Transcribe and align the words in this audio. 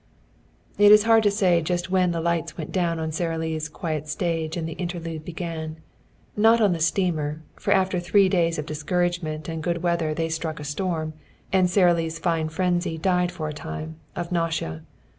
It 0.79 0.91
is 0.91 1.03
hard 1.03 1.21
to 1.21 1.29
say 1.29 1.61
just 1.61 1.91
when 1.91 2.09
the 2.09 2.21
lights 2.21 2.57
went 2.57 2.71
down 2.71 2.97
on 2.97 3.11
Sara 3.11 3.37
Lee's 3.37 3.69
quiet 3.69 4.07
stage 4.07 4.57
and 4.57 4.67
the 4.67 4.73
interlude 4.73 5.23
began. 5.23 5.77
Not 6.35 6.59
on 6.59 6.73
the 6.73 6.79
steamer, 6.79 7.43
for 7.57 7.71
after 7.71 7.99
three 7.99 8.27
days 8.27 8.57
of 8.57 8.65
discouragement 8.65 9.47
and 9.47 9.61
good 9.61 9.83
weather 9.83 10.15
they 10.15 10.29
struck 10.29 10.59
a 10.59 10.63
storm; 10.63 11.13
and 11.53 11.69
Sara 11.69 11.93
Lee's 11.93 12.17
fine 12.17 12.49
frenzy 12.49 12.97
died 12.97 13.31
for 13.31 13.47
a 13.47 13.53
time, 13.53 13.97
of 14.15 14.31
nausea. 14.31 14.81